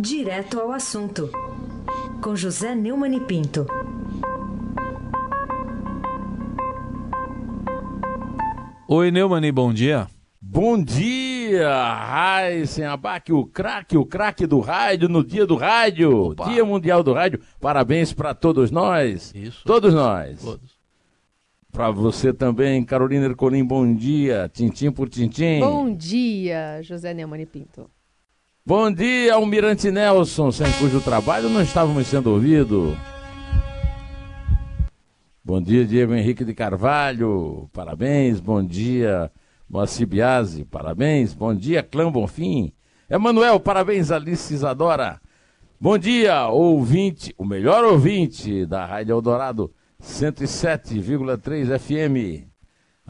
[0.00, 1.28] Direto ao assunto,
[2.22, 3.66] com José Neumann e Pinto.
[8.86, 10.06] Oi, Neumani, bom dia.
[10.40, 16.48] Bom dia, Raíssen Abac, o craque, o craque do rádio no dia do rádio, Opa.
[16.48, 17.40] Dia Mundial do Rádio.
[17.60, 19.64] Parabéns para todos nós, Isso.
[19.66, 20.40] todos nós.
[20.40, 20.78] Todos.
[21.72, 25.58] Para você também, Carolina Ercolim, bom dia, tintim por tintim.
[25.58, 27.90] Bom dia, José Neumann e Pinto.
[28.68, 32.94] Bom dia, Almirante Nelson, sem cujo trabalho não estávamos sendo ouvidos.
[35.42, 38.40] Bom dia, Diego Henrique de Carvalho, parabéns.
[38.40, 39.32] Bom dia,
[39.70, 41.32] Moacir Biasi, parabéns.
[41.32, 42.70] Bom dia, Clã Bonfim.
[43.08, 45.18] Emanuel, parabéns, Alice Isadora.
[45.80, 52.47] Bom dia, ouvinte, o melhor ouvinte da Rádio Eldorado 107,3 FM.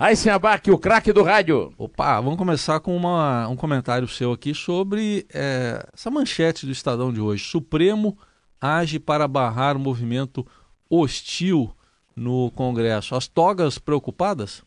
[0.01, 1.75] Aysen Abac, o craque do rádio.
[1.77, 7.12] Opa, vamos começar com uma- um comentário seu aqui sobre é, essa manchete do Estadão
[7.12, 7.45] de hoje.
[7.45, 8.17] Supremo
[8.61, 10.47] age para barrar o movimento
[10.89, 11.75] hostil
[12.14, 13.17] no Congresso.
[13.17, 14.62] As togas preocupadas?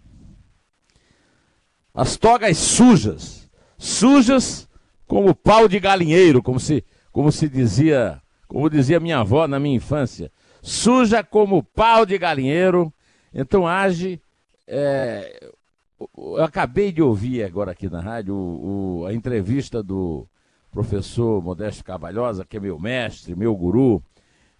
[1.93, 4.67] As togas sujas, sujas
[5.07, 9.77] como pau de galinheiro, como se, como se dizia, como dizia minha avó na minha
[9.77, 10.29] infância,
[10.61, 12.93] suja como pau de galinheiro.
[13.33, 14.21] Então age.
[14.73, 15.51] É,
[16.17, 20.25] eu acabei de ouvir agora aqui na rádio o- o- a entrevista do
[20.71, 24.01] professor Modesto Carvalhosa, que é meu mestre, meu guru,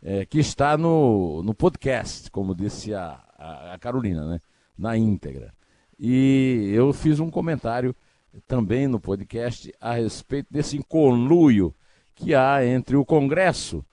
[0.03, 4.40] é, que está no, no podcast, como disse a, a- a Carolina, né?
[4.78, 5.53] na íntegra.
[6.00, 7.96] E eu fiz um comentário
[8.48, 11.73] também no podcast a respeito desse conluio
[12.16, 13.86] que há entre o Congresso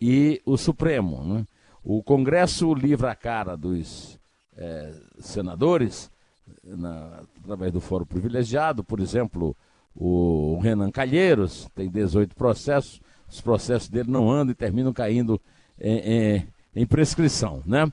[0.00, 1.22] e o Supremo.
[1.24, 1.44] né?
[1.84, 4.18] O Congresso livra a cara dos
[4.56, 6.10] eh, senadores
[6.64, 9.56] na- através do fórum privilegiado, por exemplo,
[9.94, 15.40] o Renan Calheiros tem 18 processos, os processos dele não andam e terminam caindo
[15.80, 17.90] em, em- em prescrição, né?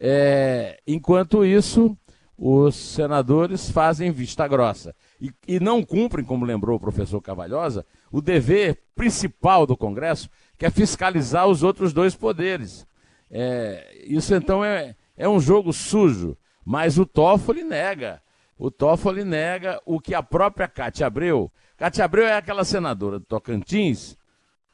[0.00, 1.96] É, enquanto isso,
[2.36, 8.20] os senadores fazem vista grossa e, e não cumprem, como lembrou o professor Cavalhosa, o
[8.20, 12.86] dever principal do Congresso, que é fiscalizar os outros dois poderes.
[13.30, 18.22] É, isso então é, é um jogo sujo, mas o Toffoli nega.
[18.56, 21.52] O Toffoli nega o que a própria Cátia Abreu.
[21.76, 24.16] Cátia Abreu é aquela senadora do Tocantins,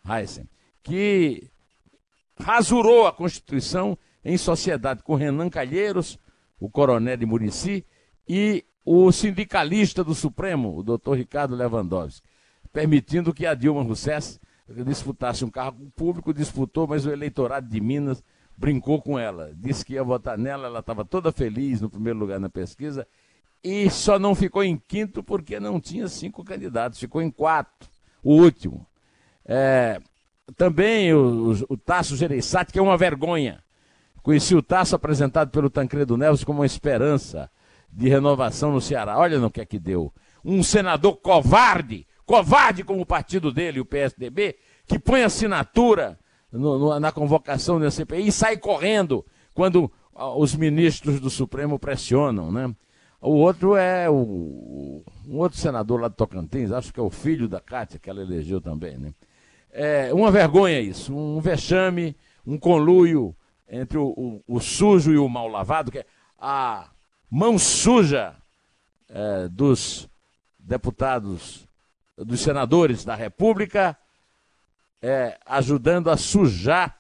[0.06, 0.48] Heisen,
[0.82, 1.50] que
[2.38, 6.18] rasurou a Constituição em sociedade com Renan Calheiros,
[6.60, 7.86] o coronel de Murici,
[8.28, 12.26] e o sindicalista do Supremo, o doutor Ricardo Lewandowski,
[12.72, 14.38] permitindo que a Dilma Rousseff
[14.68, 18.22] disputasse um cargo público, disputou, mas o eleitorado de Minas
[18.56, 22.38] brincou com ela, disse que ia votar nela, ela estava toda feliz no primeiro lugar
[22.38, 23.06] na pesquisa,
[23.62, 27.88] e só não ficou em quinto porque não tinha cinco candidatos, ficou em quatro,
[28.22, 28.86] o último.
[29.44, 30.00] É,
[30.56, 33.62] também o, o, o Tasso Gereissati, que é uma vergonha.
[34.22, 37.50] Conheci o Tasso apresentado pelo Tancredo Neves como uma esperança
[37.92, 39.18] de renovação no Ceará.
[39.18, 40.12] Olha no que é que deu.
[40.44, 44.56] Um senador covarde, covarde como o partido dele, o PSDB,
[44.86, 46.18] que põe assinatura
[46.58, 51.78] no- no- na convocação da CPI e sai correndo quando ah, os ministros do Supremo
[51.78, 52.74] pressionam, né?
[53.20, 57.48] O outro é o, um outro senador lá de Tocantins, acho que é o filho
[57.48, 59.12] da Cátia, que ela elegeu também, né?
[59.72, 62.14] É uma vergonha isso, um vexame,
[62.46, 63.34] um conluio
[63.68, 66.06] entre o, o- o sujo e o mal lavado, que é
[66.38, 66.90] a
[67.30, 68.36] mão suja
[69.08, 70.08] é, dos
[70.58, 71.66] deputados,
[72.16, 73.96] dos senadores da República,
[75.04, 76.98] é, ajudando a sujar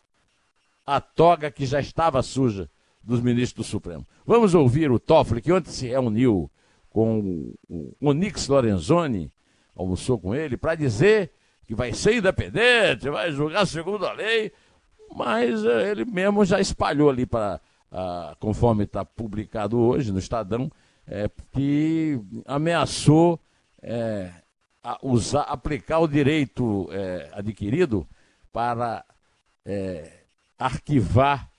[0.84, 2.68] a toga que já estava suja
[3.02, 4.06] dos ministros do Supremo.
[4.26, 6.50] Vamos ouvir o Toffoli, que ontem se reuniu
[6.90, 9.32] com o Onix Lorenzoni,
[9.74, 11.32] almoçou com ele, para dizer
[11.66, 14.52] que vai ser independente, vai julgar segundo a lei,
[15.16, 17.58] mas eh, ele mesmo já espalhou ali para,
[18.38, 20.70] conforme está publicado hoje no Estadão,
[21.06, 23.40] eh, que ameaçou
[23.82, 24.43] a
[25.02, 28.06] usar, aplicar o direito eh, adquirido
[28.52, 29.04] para
[29.64, 30.24] eh,
[30.58, 31.50] arquivar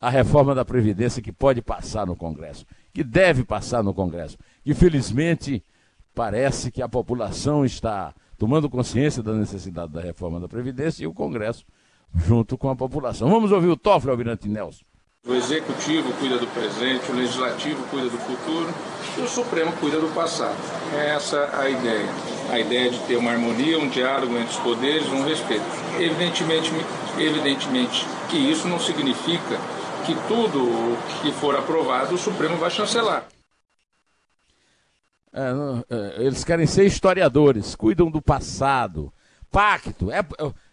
[0.00, 4.36] a reforma da Previdência que pode passar no Congresso, que deve passar no Congresso.
[4.66, 5.62] E felizmente
[6.14, 11.14] parece que a população está tomando consciência da necessidade da reforma da Previdência e o
[11.14, 11.64] Congresso
[12.14, 13.30] junto com a população.
[13.30, 14.84] Vamos ouvir o Toffoli, Almirante Nelson.
[15.24, 18.74] O executivo cuida do presente, o legislativo cuida do futuro
[19.16, 20.56] e o Supremo cuida do passado.
[20.96, 22.31] É essa a ideia.
[22.52, 25.64] A ideia de ter uma harmonia, um diálogo entre os poderes, um respeito.
[25.98, 26.70] Evidentemente,
[27.18, 29.58] evidentemente que isso não significa
[30.04, 33.26] que tudo que for aprovado o Supremo vai chancelar.
[35.32, 39.10] É, não, é, eles querem ser historiadores, cuidam do passado,
[39.50, 40.10] pacto.
[40.10, 40.22] É,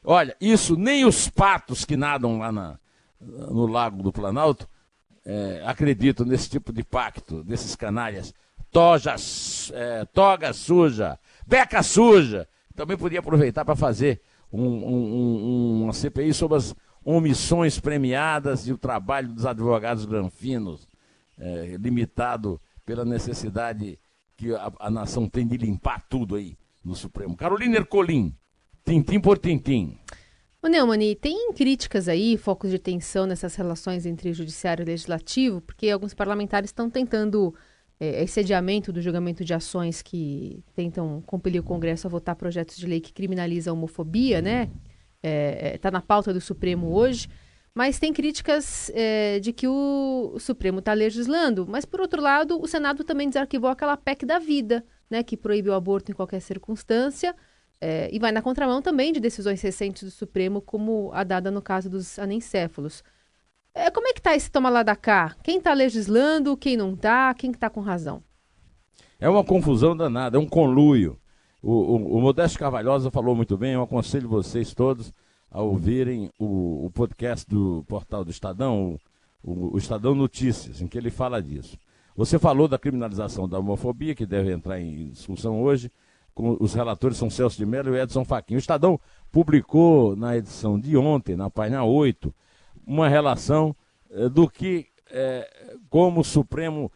[0.04, 2.78] olha, isso nem os patos que nadam lá na,
[3.22, 4.68] no Lago do Planalto
[5.25, 8.34] é, acreditam nesse tipo de pacto, desses canalhas.
[8.72, 9.16] Toja,
[9.74, 11.18] é, toga suja,
[11.50, 12.48] beca suja.
[12.75, 14.22] Também podia aproveitar para fazer
[14.54, 20.88] um, um, um, uma CPI sobre as omissões premiadas e o trabalho dos advogados granfinos,
[21.38, 24.00] é, limitado pela necessidade
[24.38, 27.36] que a, a, nação tem de limpar tudo aí no Supremo.
[27.36, 28.36] Carolina Ercolim,
[28.86, 29.98] tintim por tintim.
[30.62, 35.90] O Neumani, tem críticas aí, focos de tensão nessas relações entre judiciário e legislativo, porque
[35.90, 37.56] alguns parlamentares estão tentando
[38.00, 42.78] é, esse adiamento do julgamento de ações que tentam compelir o Congresso a votar projetos
[42.78, 44.69] de lei que criminalizam a homofobia, né?
[45.22, 47.28] Está é, é tá na pauta do Supremo hoje.
[47.74, 51.68] Mas tem críticas é, de que o, o Supremo está legislando.
[51.68, 55.69] Mas, por outro lado, o Senado também desarquivou aquela PEC da vida, né, que proíbe
[55.69, 57.36] o aborto em qualquer circunstância.
[57.81, 61.62] É, e vai na contramão também de decisões recentes do Supremo, como a dada no
[61.62, 63.04] caso dos anencéfalos.
[63.74, 65.36] É, como é que está esse toma lá da cá?
[65.44, 68.24] Quem está legislando, quem não está, quem está com razão?
[69.19, 71.19] É uma confusão danada, é um conluio.
[71.62, 75.13] O, o, o Modesto Carvalhosa falou muito bem, eu aconselho vocês todos
[75.51, 78.98] a ouvirem o, o podcast do portal do Estadão,
[79.44, 81.77] o, o, Estadão Notícias, em que ele fala disso.
[82.15, 85.92] Você falou da criminalização da homofobia, que deve entrar em discussão hoje.
[86.36, 88.56] Os relatores são Celso de Mello e Edson Fachin.
[88.56, 89.00] O Estadão
[89.31, 92.33] publicou na edição de ontem, na página 8,
[92.89, 93.75] uma relação
[94.09, 96.91] eh, do que, eh, como o Supremo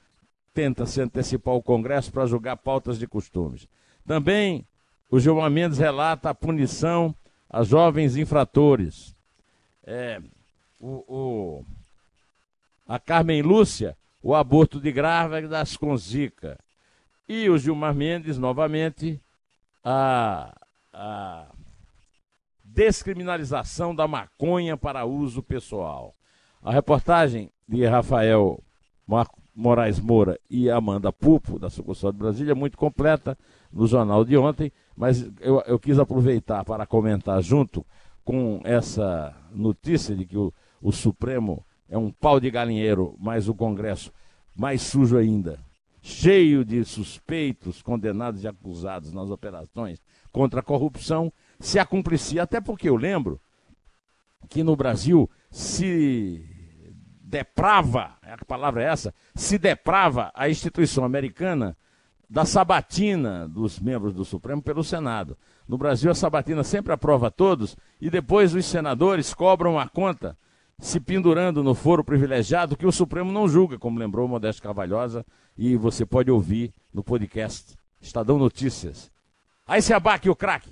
[0.52, 3.68] tenta se antecipar ao Congresso para julgar pautas de costumes.
[4.04, 4.66] Também
[5.08, 7.16] o Gilmar Mendes relata a punição
[7.48, 9.16] a jovens infratores.
[9.86, 10.20] É,
[10.80, 11.66] o, o,
[12.88, 16.58] a Carmen Lúcia, o aborto de grávidas com zika.
[17.30, 19.22] E o Gilmar Mendes, novamente,
[19.84, 20.56] a,
[20.92, 21.46] a
[22.74, 26.16] descriminalização da maconha para uso pessoal.
[26.62, 28.62] A reportagem de Rafael
[29.08, 33.38] Marco Moraes Moura e Amanda Pupo, da sucursal de Brasília, é muito completa
[33.72, 37.86] no jornal de ontem, mas eu, eu quis aproveitar para comentar junto
[38.24, 43.54] com essa notícia de que o, o Supremo é um pau de galinheiro, mas o
[43.54, 44.12] Congresso
[44.56, 45.60] mais sujo ainda,
[46.02, 51.32] cheio de suspeitos, condenados e acusados nas operações contra a corrupção,
[51.64, 52.44] se acumplicia.
[52.44, 53.40] Até porque eu lembro
[54.50, 56.46] que no Brasil se
[57.22, 61.76] deprava, a palavra é essa, se deprava a instituição americana
[62.30, 65.38] da sabatina dos membros do Supremo pelo Senado.
[65.68, 70.38] No Brasil, a sabatina sempre aprova todos e depois os senadores cobram a conta,
[70.80, 75.26] se pendurando no foro privilegiado que o Supremo não julga, como lembrou Modesto Carvalhosa,
[75.58, 79.12] e você pode ouvir no podcast Estadão Notícias.
[79.66, 80.70] Aí se abaque o craque.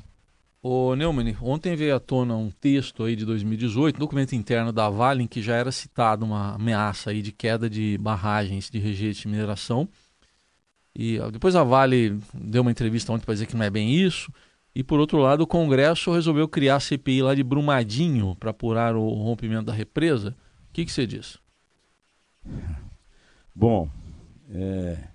[0.63, 5.23] Ô Neumann, ontem veio à tona um texto aí de 2018, documento interno da Vale,
[5.23, 9.27] em que já era citado uma ameaça aí de queda de barragens de rejeito de
[9.27, 9.89] mineração.
[10.95, 14.31] E depois a Vale deu uma entrevista ontem para dizer que não é bem isso.
[14.75, 18.95] E por outro lado, o Congresso resolveu criar a CPI lá de Brumadinho para apurar
[18.95, 20.35] o rompimento da represa.
[20.69, 21.39] O que, que você diz?
[23.55, 23.89] Bom,
[24.47, 25.07] é,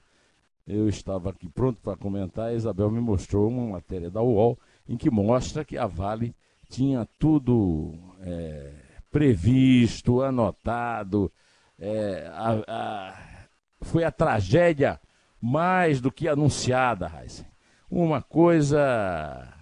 [0.66, 2.49] eu estava aqui pronto para comentar.
[2.49, 6.34] A Isabel me mostrou uma matéria da UOL em que mostra que a Vale
[6.68, 8.72] tinha tudo é,
[9.11, 11.32] previsto, anotado.
[11.78, 13.18] É, a, a,
[13.82, 15.00] foi a tragédia
[15.40, 17.46] mais do que anunciada, Heisen.
[17.90, 19.52] Uma coisa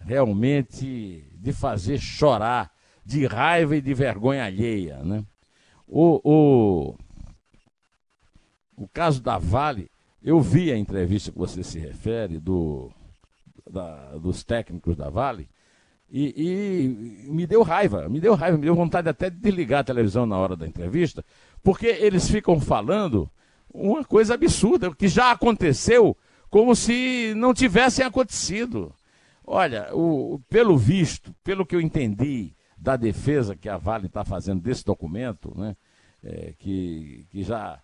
[0.00, 2.70] realmente de fazer chorar,
[3.04, 4.98] de raiva e de vergonha alheia.
[5.02, 5.24] Né?
[5.86, 6.96] O, o,
[8.76, 9.90] o caso da Vale,
[10.22, 12.90] eu vi a entrevista que você se refere do,
[13.68, 15.48] da, dos técnicos da Vale
[16.10, 19.84] e, e, me deu raiva, me deu raiva, me deu vontade até de desligar a
[19.84, 21.24] televisão na hora da entrevista,
[21.62, 23.28] porque eles ficam falando
[23.72, 26.16] uma coisa absurda, que já aconteceu
[26.48, 28.94] como se não tivesse acontecido.
[29.44, 34.62] Olha, o, pelo visto, pelo que eu entendi da defesa que a Vale está fazendo
[34.62, 35.76] desse documento, né,
[36.22, 37.82] é, que, que já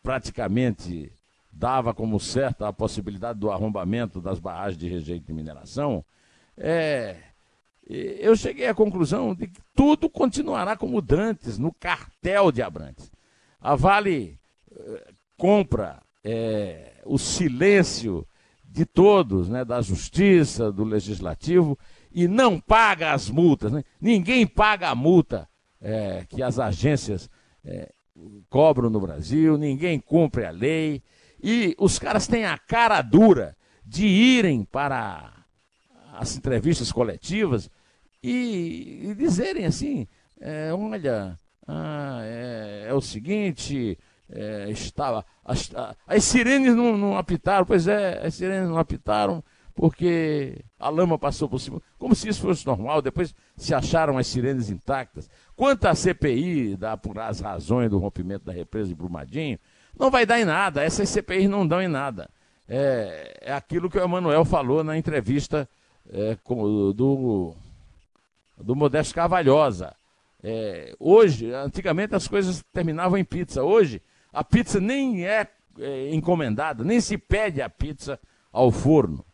[0.00, 1.10] praticamente
[1.56, 6.04] dava como certa a possibilidade do arrombamento das barragens de rejeito de mineração,
[6.56, 7.16] é,
[7.86, 13.10] eu cheguei à conclusão de que tudo continuará como dantes no cartel de Abrantes.
[13.60, 14.38] A Vale
[15.36, 18.26] compra é, o silêncio
[18.64, 21.78] de todos, né, da justiça, do legislativo,
[22.10, 23.70] e não paga as multas.
[23.70, 23.84] Né?
[24.00, 25.48] Ninguém paga a multa
[25.80, 27.30] é, que as agências
[28.50, 31.02] cobram no Brasil, ninguém cumpre a lei,
[31.46, 35.30] e os caras têm a cara dura de irem para
[36.14, 37.70] as entrevistas coletivas
[38.22, 40.08] e, e dizerem assim,
[40.40, 43.98] é, olha, ah, é, é, o seguinte,
[44.30, 45.70] é, estava, as,
[46.06, 51.46] as sirenes não, não apitaram, pois é, as sirenes não apitaram porque a lama passou
[51.46, 55.28] por cima, como se isso fosse normal, depois se acharam as sirenes intactas.
[55.54, 59.58] Quanto à CPI, da apurar as razões do rompimento da represa de Brumadinho,
[59.98, 62.28] não vai dar em nada, essas CPIs não dão em nada.
[62.68, 65.68] É, é aquilo que o Emanuel falou na entrevista
[66.10, 67.54] é, com, do,
[68.56, 69.94] do Modesto Carvalhosa.
[70.42, 73.62] É, hoje, antigamente as coisas terminavam em pizza.
[73.62, 75.48] Hoje, a pizza nem é,
[75.78, 78.18] é encomendada, nem se pede a pizza
[78.52, 79.24] ao forno.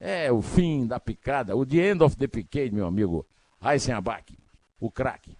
[0.00, 3.26] É o fim da picada, o the end of the picade, meu amigo.
[3.60, 4.38] Heisenabach,
[4.80, 5.36] o craque.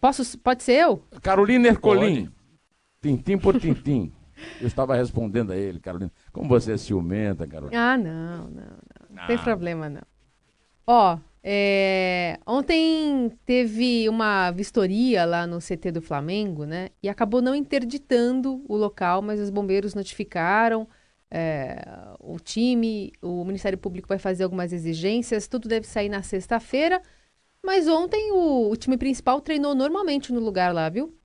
[0.00, 1.02] Posso, pode ser eu?
[1.22, 2.30] Carolina Ercolim.
[3.02, 4.12] Tintim por tintim.
[4.60, 6.10] Eu estava respondendo a ele, Carolina.
[6.32, 7.92] Como você é ciumenta, Carolina?
[7.92, 8.76] Ah, não, não, não.
[9.10, 10.02] Não tem problema, não.
[10.86, 16.88] Ó, é, ontem teve uma vistoria lá no CT do Flamengo, né?
[17.02, 20.88] E acabou não interditando o local, mas os bombeiros notificaram
[21.34, 21.82] é,
[22.20, 27.00] o time, o Ministério Público vai fazer algumas exigências, tudo deve sair na sexta-feira.
[27.64, 31.16] Mas ontem o, o, time principal treinou normalmente no lugar lá, viu?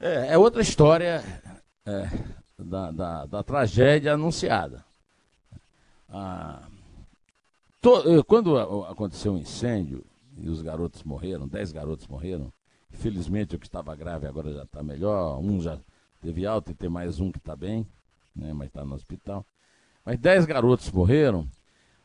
[0.00, 1.24] É, é outra história
[1.84, 2.08] é,
[2.56, 4.84] da, da, da, tragédia anunciada.
[6.08, 6.68] Ah,
[7.80, 10.04] to, quando aconteceu o um incêndio
[10.36, 12.52] e os garotos morreram, dez garotos morreram,
[12.92, 15.78] infelizmente o que estava grave agora já está melhor, um já
[16.20, 17.84] teve alta e tem mais um que está bem,
[18.34, 19.44] né, mas está no hospital.
[20.04, 21.48] Mas dez garotos morreram.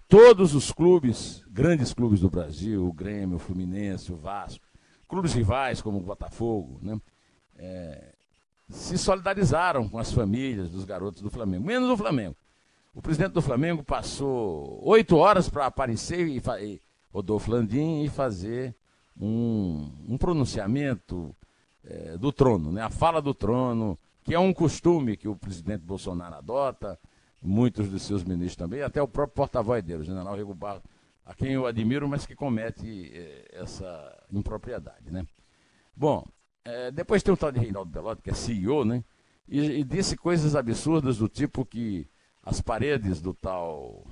[0.07, 4.65] Todos os clubes, grandes clubes do Brasil, o Grêmio, o Fluminense, o Vasco,
[5.07, 6.99] clubes rivais como o Botafogo, né,
[7.57, 8.13] é,
[8.69, 12.35] se solidarizaram com as famílias dos garotos do Flamengo, menos o Flamengo.
[12.93, 16.81] O presidente do Flamengo passou oito horas para aparecer e, e
[17.11, 18.75] Rodolfo Landim e fazer
[19.19, 21.35] um, um pronunciamento
[21.83, 22.81] é, do trono, né?
[22.81, 26.99] a fala do trono, que é um costume que o presidente Bolsonaro adota,
[27.41, 30.81] muitos de seus ministros também, até o próprio porta-voz dele, o general Rego Barro,
[31.25, 35.25] a quem eu admiro, mas que comete eh, essa impropriedade, né?
[35.95, 36.25] Bom,
[36.65, 39.03] eh, depois tem o tal de Reinaldo Belotti, que é CEO, né?
[39.47, 42.07] E, e, disse coisas absurdas do tipo que
[42.41, 44.05] as paredes do tal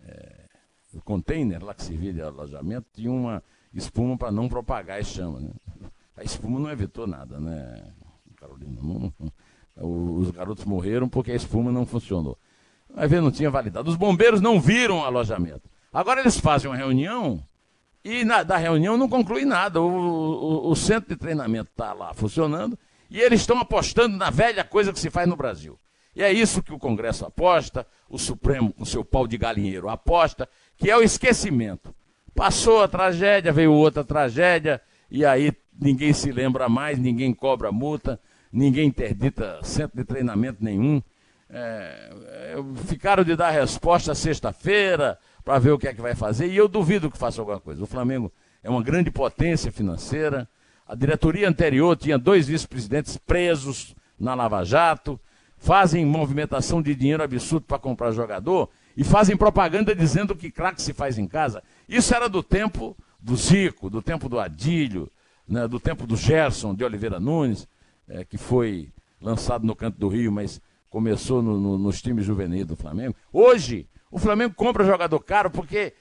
[0.00, 0.48] eh,
[1.04, 3.42] container lá que servia de alojamento tinham uma
[3.72, 5.52] espuma para não propagar as chamas, né?
[6.16, 7.92] A espuma não evitou nada, né?
[8.36, 8.80] Carolina.
[8.80, 9.32] Não, não,
[10.18, 12.38] os garotos morreram porque a espuma não funcionou.
[13.08, 13.88] Ver, não tinha validade.
[13.88, 15.68] Os bombeiros não viram o alojamento.
[15.92, 17.42] Agora eles fazem uma reunião
[18.04, 19.80] e na, da reunião não conclui nada.
[19.80, 22.78] O, o, o centro de treinamento está lá funcionando
[23.10, 25.78] e eles estão apostando na velha coisa que se faz no Brasil.
[26.14, 30.48] E é isso que o Congresso aposta, o Supremo com seu pau de galinheiro aposta,
[30.76, 31.94] que é o esquecimento.
[32.34, 34.80] Passou a tragédia, veio outra tragédia,
[35.10, 38.20] e aí ninguém se lembra mais, ninguém cobra multa,
[38.52, 41.02] ninguém interdita centro de treinamento nenhum.
[41.50, 42.56] É, é,
[42.86, 46.66] ficaram de dar resposta sexta-feira para ver o que é que vai fazer, e eu
[46.66, 47.82] duvido que faça alguma coisa.
[47.82, 48.32] O Flamengo
[48.62, 50.48] é uma grande potência financeira.
[50.86, 55.20] A diretoria anterior tinha dois vice-presidentes presos na Lava Jato,
[55.58, 60.92] fazem movimentação de dinheiro absurdo para comprar jogador e fazem propaganda dizendo que craque se
[60.92, 61.62] faz em casa.
[61.88, 65.10] Isso era do tempo do Zico, do tempo do Adílio,
[65.46, 67.68] né, do tempo do Gerson de Oliveira Nunes
[68.08, 70.60] é, que foi lançado no Canto do Rio, mas
[70.90, 73.16] começou no, no, nos times juvenis do Flamengo.
[73.32, 75.92] Hoje, o Flamengo compra jogador caro porque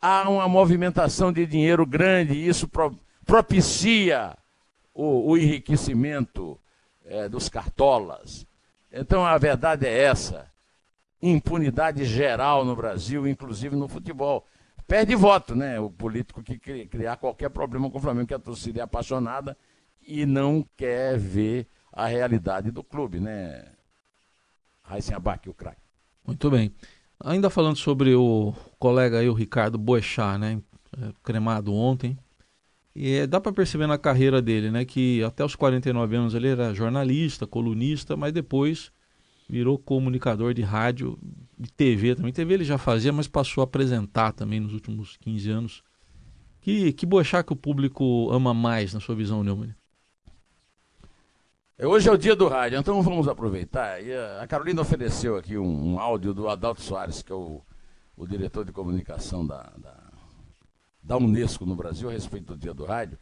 [0.00, 4.34] há uma movimentação de dinheiro grande e isso pro, propicia
[4.94, 6.58] o, o enriquecimento
[7.04, 8.46] é, dos cartolas.
[8.90, 10.50] Então a verdade é essa:
[11.20, 14.46] impunidade geral no Brasil, inclusive no futebol.
[14.88, 15.78] Perde voto, né?
[15.78, 19.54] O político que criar qualquer problema com o Flamengo, que a torcida é apaixonada
[20.06, 23.66] e não quer ver a realidade do clube, né?
[24.84, 25.82] Raíssen Abac, o craque.
[26.26, 26.72] Muito bem.
[27.24, 30.60] Ainda falando sobre o colega aí, o Ricardo Boechat, né?
[31.00, 32.18] É, cremado ontem.
[32.94, 34.84] E é, dá para perceber na carreira dele, né?
[34.84, 38.90] Que até os 49 anos ele era jornalista, colunista, mas depois
[39.48, 41.18] virou comunicador de rádio
[41.58, 42.32] e TV também.
[42.32, 45.82] TV ele já fazia, mas passou a apresentar também nos últimos 15 anos.
[46.60, 49.74] Que, que Boechat que o público ama mais, na sua visão, Neumann?
[51.78, 54.02] Hoje é o dia do rádio, então vamos aproveitar.
[54.02, 57.60] E a Carolina ofereceu aqui um, um áudio do Adalto Soares, que é o,
[58.16, 59.94] o diretor de comunicação da, da,
[61.02, 63.18] da, Unesco no Brasil, a respeito do dia do rádio.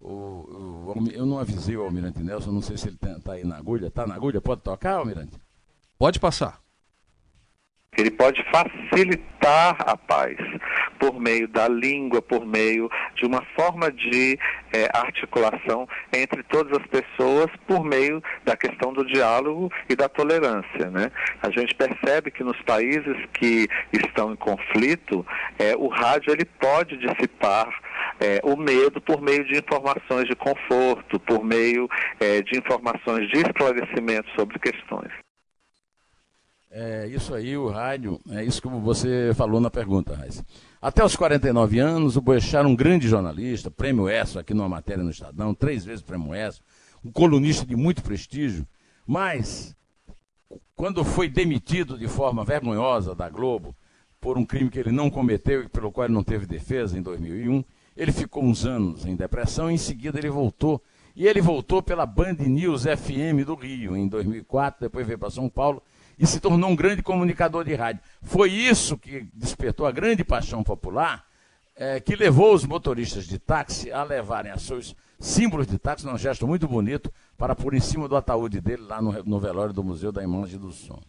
[0.00, 3.56] O, o, eu não avisei o Almirante Nelson, não sei se ele está aí na
[3.56, 3.88] agulha.
[3.88, 4.40] Está na agulha?
[4.40, 5.36] Pode tocar, Almirante?
[5.98, 6.62] Pode passar.
[7.96, 10.36] Ele pode facilitar a paz
[10.98, 14.38] por meio da língua, por meio de uma forma de
[14.72, 20.90] é, articulação entre todas as pessoas, por meio da questão do diálogo e da tolerância.
[20.90, 21.10] Né?
[21.42, 25.24] A gente percebe que nos países que estão em conflito,
[25.58, 27.68] é, o rádio ele pode dissipar
[28.20, 31.88] é, o medo por meio de informações de conforto, por meio
[32.44, 35.25] de informações de esclarecimento sobre questões.
[36.78, 40.44] É isso aí, o rádio, é isso que você falou na pergunta, Raiz.
[40.78, 45.02] Até os 49 anos, o Boechat era um grande jornalista, prêmio ESSO aqui numa matéria
[45.02, 46.60] no Estadão, três vezes prêmio ESSO,
[47.02, 48.68] um colunista de muito prestígio,
[49.06, 49.74] mas
[50.74, 53.74] quando foi demitido de forma vergonhosa da Globo
[54.20, 57.00] por um crime que ele não cometeu e pelo qual ele não teve defesa em
[57.00, 57.64] 2001,
[57.96, 60.82] ele ficou uns anos em depressão e em seguida ele voltou.
[61.14, 65.48] E ele voltou pela Band News FM do Rio em 2004, depois veio para São
[65.48, 65.82] Paulo
[66.18, 68.00] e se tornou um grande comunicador de rádio.
[68.22, 71.24] Foi isso que despertou a grande paixão popular,
[71.76, 76.16] é, que levou os motoristas de táxi a levarem a seus símbolos de táxi, num
[76.16, 79.84] gesto muito bonito, para pôr em cima do ataúde dele lá no, no velório do
[79.84, 81.00] Museu da Imagem do Som.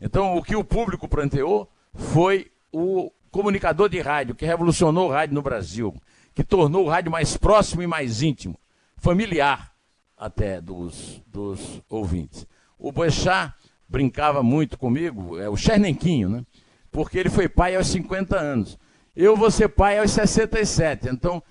[0.00, 5.34] Então, o que o público pranteou foi o comunicador de rádio, que revolucionou o rádio
[5.34, 5.94] no Brasil,
[6.34, 8.58] que tornou o rádio mais próximo e mais íntimo,
[8.96, 9.72] familiar
[10.16, 12.46] até dos, dos ouvintes.
[12.78, 13.52] O Boechat
[13.88, 16.44] brincava muito comigo, é o Chernenquinho, né?
[16.90, 18.78] Porque ele foi pai aos 50 anos.
[19.14, 21.42] Eu vou ser pai aos 67, então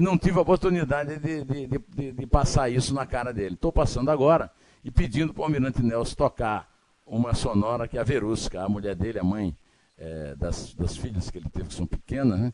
[0.00, 3.54] não tive a oportunidade de, de, de, de passar isso na cara dele.
[3.54, 4.50] Estou passando agora
[4.84, 6.70] e pedindo para o Almirante Nelson tocar
[7.06, 9.56] uma sonora que é a Verusca, a mulher dele, a mãe
[9.98, 12.52] é, das, das filhas que ele teve, que são pequenas, né?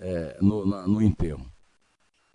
[0.00, 1.44] é, no, na, no enterro.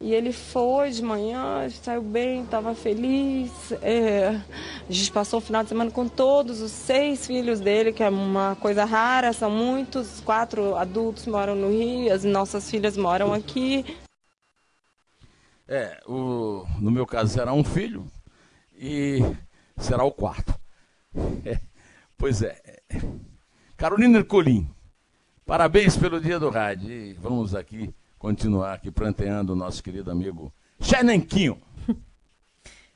[0.01, 3.71] E ele foi de manhã, saiu bem, estava feliz.
[3.81, 4.41] É,
[4.87, 8.09] a gente passou o final de semana com todos os seis filhos dele, que é
[8.09, 10.19] uma coisa rara, são muitos.
[10.21, 13.85] Quatro adultos moram no Rio, as nossas filhas moram aqui.
[15.67, 18.05] É, o, no meu caso será um filho
[18.73, 19.19] e
[19.77, 20.53] será o quarto.
[21.45, 21.59] É,
[22.17, 22.81] pois é.
[23.77, 24.69] Carolina Ercolim,
[25.45, 26.91] Parabéns pelo dia do rádio.
[26.91, 27.93] E vamos aqui
[28.25, 31.61] continuar aqui planteando o nosso querido amigo Xenenquinho.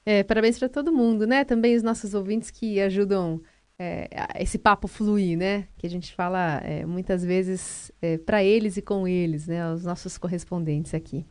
[0.03, 1.43] É, parabéns para todo mundo, né?
[1.43, 3.39] Também os nossos ouvintes que ajudam
[3.77, 5.67] é, esse papo fluir, né?
[5.77, 9.71] Que a gente fala é, muitas vezes é, para eles e com eles, né?
[9.71, 11.23] Os nossos correspondentes aqui.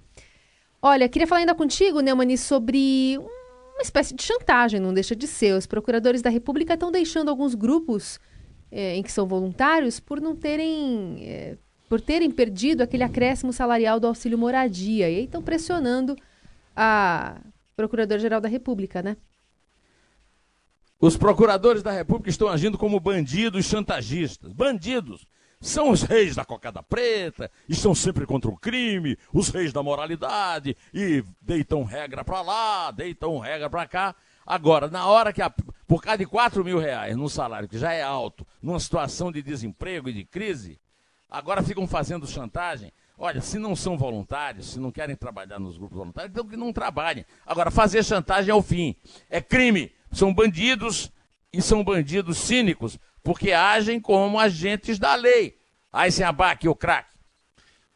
[0.81, 5.55] Olha, queria falar ainda contigo, Neumani, sobre uma espécie de chantagem, não deixa de ser.
[5.55, 8.21] Os procuradores da República estão deixando alguns grupos
[8.71, 13.99] é, em que são voluntários por não terem é, por terem perdido aquele acréscimo salarial
[13.99, 16.17] do auxílio moradia e aí estão pressionando
[16.77, 17.41] a
[17.75, 19.17] Procuradora-Geral da República, né?
[21.01, 24.53] Os procuradores da República estão agindo como bandidos chantagistas.
[24.53, 25.27] Bandidos!
[25.61, 30.77] São os reis da cocada preta, estão sempre contra o crime, os reis da moralidade,
[30.95, 34.15] e deitam regra para lá, deitam regra para cá.
[34.47, 35.51] Agora, na hora que, a,
[35.87, 39.43] por causa de 4 mil reais num salário que já é alto, numa situação de
[39.43, 40.79] desemprego e de crise,
[41.29, 42.93] agora ficam fazendo chantagem.
[43.17, 46.73] Olha, se não são voluntários, se não querem trabalhar nos grupos voluntários, então que não
[46.73, 47.25] trabalhem.
[47.45, 48.95] Agora, fazer chantagem é o fim.
[49.29, 49.91] É crime.
[50.13, 51.11] São bandidos
[51.53, 55.59] e são bandidos cínicos, porque agem como agentes da lei.
[55.93, 57.19] Aí sem abaque, o craque.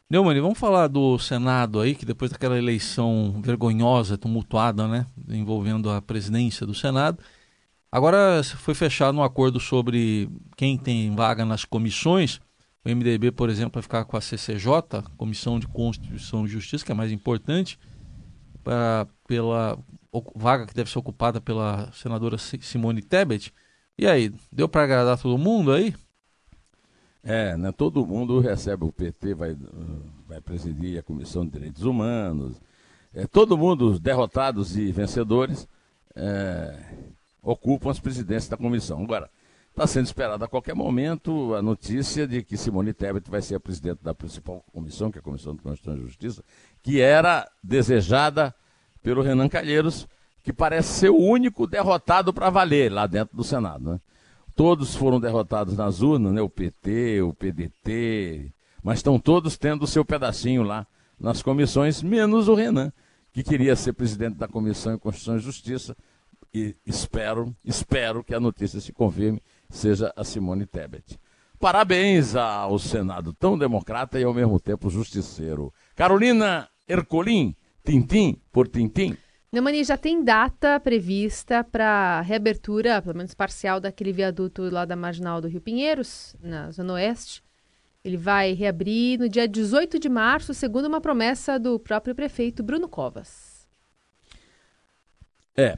[0.09, 6.01] Neumann, vamos falar do Senado aí, que depois daquela eleição vergonhosa, tumultuada, né, envolvendo a
[6.01, 7.17] presidência do Senado,
[7.91, 12.39] agora foi fechado um acordo sobre quem tem vaga nas comissões.
[12.85, 16.91] O MDB, por exemplo, vai ficar com a CCJ, Comissão de Constituição e Justiça, que
[16.91, 17.79] é mais importante,
[18.63, 19.79] pra, pela
[20.35, 23.53] vaga que deve ser ocupada pela senadora Simone Tebet.
[23.97, 25.93] E aí, deu para agradar todo mundo aí?
[27.23, 29.55] É, né, todo mundo recebe, o PT vai,
[30.27, 32.61] vai presidir a Comissão de Direitos Humanos,
[33.13, 35.67] é, todo mundo, os derrotados e vencedores,
[36.15, 36.75] é,
[37.41, 39.01] ocupam as presidências da comissão.
[39.03, 39.29] Agora,
[39.73, 43.59] está sendo esperada a qualquer momento a notícia de que Simone Tebet vai ser a
[43.59, 46.43] presidente da principal comissão, que é a Comissão de Constituição e Justiça,
[46.83, 48.53] que era desejada
[49.01, 50.07] pelo Renan Calheiros,
[50.43, 53.93] que parece ser o único derrotado para valer lá dentro do Senado.
[53.93, 53.99] Né?
[54.55, 56.41] Todos foram derrotados nas urnas, né?
[56.41, 60.85] o PT, o PDT, mas estão todos tendo o seu pedacinho lá
[61.19, 62.93] nas comissões, menos o Renan,
[63.31, 65.97] que queria ser presidente da Comissão de Constituição e Justiça,
[66.53, 71.19] e espero, espero que a notícia se confirme, seja a Simone Tebet.
[71.59, 75.73] Parabéns ao Senado tão democrata e ao mesmo tempo justiceiro.
[75.95, 79.17] Carolina Ercolim, Tintim por Tintim.
[79.51, 85.39] Neumani, já tem data prevista para reabertura, pelo menos parcial, daquele viaduto lá da Marginal
[85.39, 87.43] do Rio Pinheiros, na Zona Oeste.
[88.03, 92.89] Ele vai reabrir no dia 18 de março, segundo uma promessa do próprio prefeito Bruno
[92.89, 93.65] Covas.
[95.55, 95.77] É.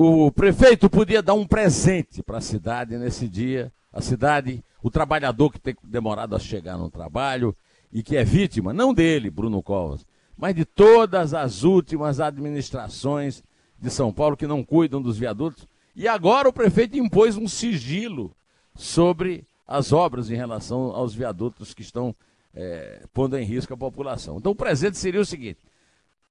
[0.00, 3.72] O prefeito podia dar um presente para a cidade nesse dia.
[3.92, 7.52] A cidade, o trabalhador que tem demorado a chegar no trabalho
[7.92, 10.06] e que é vítima, não dele, Bruno Covas,
[10.36, 13.42] mas de todas as últimas administrações
[13.76, 15.66] de São Paulo que não cuidam dos viadutos.
[15.96, 18.32] E agora o prefeito impôs um sigilo
[18.76, 22.14] sobre as obras em relação aos viadutos que estão
[22.54, 24.36] é, pondo em risco a população.
[24.36, 25.58] Então o presente seria o seguinte: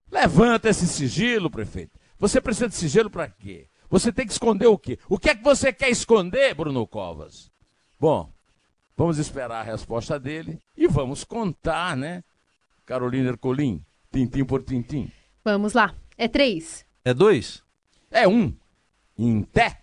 [0.09, 1.96] levanta esse sigilo, prefeito.
[2.19, 3.67] Você precisa de sigilo para quê?
[3.89, 4.99] Você tem que esconder o quê?
[5.07, 7.51] O que é que você quer esconder, Bruno Covas?
[7.99, 8.31] Bom,
[8.95, 12.23] vamos esperar a resposta dele e vamos contar, né,
[12.85, 13.83] Carolina Ercolim?
[14.11, 15.11] Tintim por tintim.
[15.43, 15.93] Vamos lá.
[16.17, 16.85] É três.
[17.05, 17.63] É dois?
[18.09, 18.53] É um.
[19.17, 19.81] Em té.